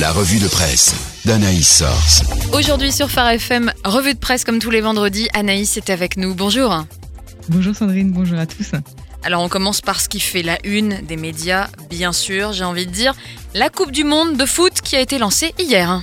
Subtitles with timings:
[0.00, 0.94] La revue de presse
[1.24, 2.22] d'Anaïs Source.
[2.52, 6.36] Aujourd'hui sur Phare FM, revue de presse comme tous les vendredis, Anaïs est avec nous.
[6.36, 6.84] Bonjour.
[7.48, 8.70] Bonjour Sandrine, bonjour à tous.
[9.24, 12.86] Alors on commence par ce qui fait la une des médias, bien sûr, j'ai envie
[12.86, 13.14] de dire,
[13.54, 16.00] la Coupe du Monde de foot qui a été lancée hier.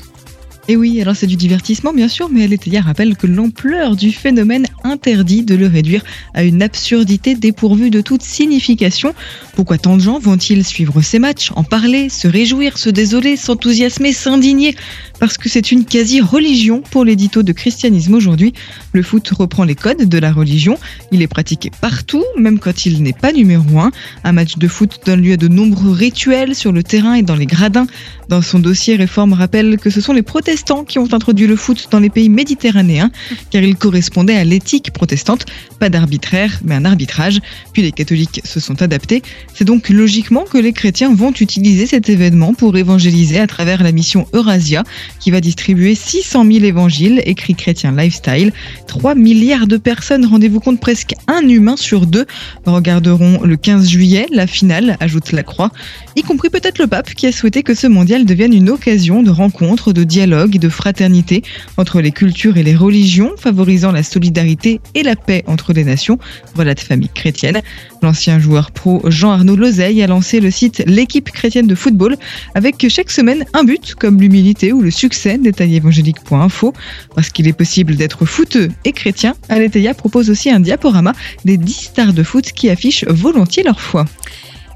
[0.68, 4.66] Et oui, alors c'est du divertissement bien sûr, mais Aletheia rappelle que l'ampleur du phénomène
[4.84, 6.04] interdit de le réduire
[6.34, 9.14] à une absurdité dépourvue de toute signification.
[9.56, 14.12] Pourquoi tant de gens vont-ils suivre ces matchs, en parler, se réjouir, se désoler, s'enthousiasmer,
[14.12, 14.76] s'indigner?
[15.20, 18.54] Parce que c'est une quasi-religion pour l'édito de christianisme aujourd'hui.
[18.92, 20.80] Le foot reprend les codes de la religion,
[21.12, 23.92] il est pratiqué partout, même quand il n'est pas numéro un.
[24.24, 27.36] Un match de foot donne lieu à de nombreux rituels sur le terrain et dans
[27.36, 27.86] les gradins.
[28.30, 30.55] Dans son dossier, Réforme rappelle que ce sont les protestants
[30.88, 33.12] qui ont introduit le foot dans les pays méditerranéens,
[33.52, 35.46] car il correspondait à l'éthique protestante,
[35.80, 37.40] pas d'arbitraire, mais un arbitrage.
[37.74, 39.22] Puis les catholiques se sont adaptés.
[39.54, 43.92] C'est donc logiquement que les chrétiens vont utiliser cet événement pour évangéliser à travers la
[43.92, 44.84] mission Eurasia,
[45.20, 48.52] qui va distribuer 600 000 évangiles écrits chrétiens lifestyle.
[48.88, 52.26] 3 milliards de personnes, rendez-vous compte, presque un humain sur deux,
[52.66, 55.72] regarderont le 15 juillet la finale, ajoute la Croix,
[56.16, 59.32] y compris peut-être le pape qui a souhaité que ce mondial devienne une occasion de
[59.32, 61.44] rencontre, de dialogue et de fraternité
[61.78, 66.20] entre les cultures et les religions, favorisant la solidarité et la paix entre les nations.
[66.54, 67.62] Voilà de famille chrétienne.
[68.02, 72.18] L'ancien joueur pro Jean-Arnaud Lozeille a lancé le site L'équipe chrétienne de football
[72.54, 76.74] avec chaque semaine un but comme l'humilité ou le succès, détail évangélique.info.
[77.16, 81.14] Parce qu'il est possible d'être footeux et chrétien, Aletheia propose aussi un diaporama
[81.46, 84.06] des 10 stars de foot qui affichent volontiers leur foi.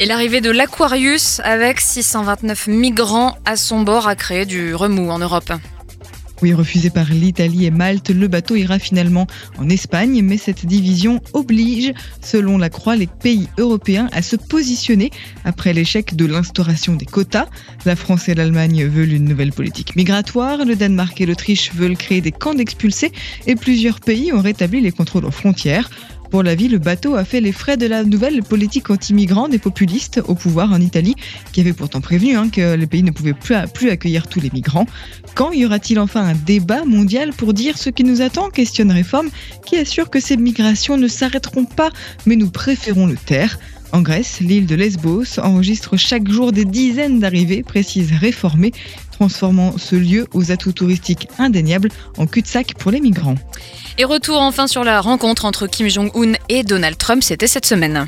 [0.02, 5.20] Et l'arrivée de l'Aquarius avec 629 migrants à son bord a créé du remous en
[5.20, 5.52] Europe.
[6.42, 9.28] Oui, refusé par l'Italie et Malte, le bateau ira finalement
[9.58, 15.12] en Espagne, mais cette division oblige, selon la Croix, les pays européens à se positionner
[15.44, 17.48] après l'échec de l'instauration des quotas.
[17.84, 22.22] La France et l'Allemagne veulent une nouvelle politique migratoire, le Danemark et l'Autriche veulent créer
[22.22, 23.12] des camps d'expulsés
[23.46, 25.90] et plusieurs pays ont rétabli les contrôles aux frontières.
[26.30, 29.58] Pour la vie, le bateau a fait les frais de la nouvelle politique anti-migrants des
[29.58, 31.16] populistes au pouvoir en Italie,
[31.52, 34.52] qui avait pourtant prévenu hein, que le pays ne pouvait plus, plus accueillir tous les
[34.54, 34.86] migrants.
[35.34, 39.30] Quand y aura-t-il enfin un débat mondial pour dire ce qui nous attend questionne Réforme,
[39.66, 41.90] qui assure que ces migrations ne s'arrêteront pas,
[42.28, 43.58] mais nous préférons le taire.
[43.92, 48.72] En Grèce, l'île de Lesbos enregistre chaque jour des dizaines d'arrivées, précise réformées,
[49.12, 53.36] transformant ce lieu aux atouts touristiques indéniables en cul-de-sac pour les migrants.
[53.98, 58.08] Et retour enfin sur la rencontre entre Kim Jong-un et Donald Trump, c'était cette semaine.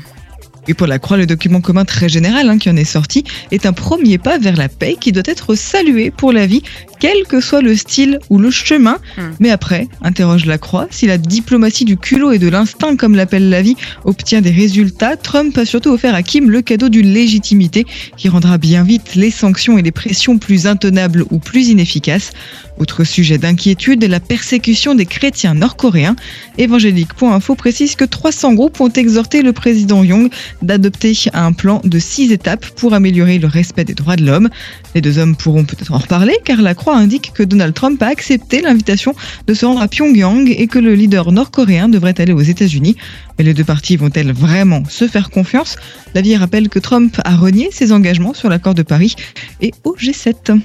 [0.68, 3.66] Et pour la Croix, le document commun très général hein, qui en est sorti est
[3.66, 6.62] un premier pas vers la paix qui doit être salué pour la vie,
[7.02, 8.98] quel que soit le style ou le chemin.
[9.18, 9.22] Mm.
[9.40, 13.50] Mais après, interroge la Croix, si la diplomatie du culot et de l'instinct, comme l'appelle
[13.50, 13.74] la vie,
[14.04, 17.86] obtient des résultats, Trump a surtout offert à Kim le cadeau d'une légitimité
[18.16, 22.30] qui rendra bien vite les sanctions et les pressions plus intenables ou plus inefficaces.
[22.78, 26.16] Autre sujet d'inquiétude, la persécution des chrétiens nord-coréens.
[26.56, 30.30] Évangélique.info précise que 300 groupes ont exhorté le président Young
[30.62, 34.48] d'adopter un plan de six étapes pour améliorer le respect des droits de l'homme.
[34.94, 38.06] Les deux hommes pourront peut-être en reparler car la Croix indique que Donald Trump a
[38.06, 39.14] accepté l'invitation
[39.46, 42.96] de se rendre à Pyongyang et que le leader nord-coréen devrait aller aux États-Unis.
[43.38, 45.76] Mais les deux parties vont-elles vraiment se faire confiance?
[46.14, 49.14] La vie rappelle que Trump a renié ses engagements sur l'accord de Paris
[49.60, 50.60] et au G7.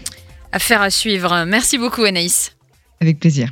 [0.52, 1.46] Affaire à suivre.
[1.48, 2.54] Merci beaucoup Anaïs.
[3.00, 3.46] Avec plaisir.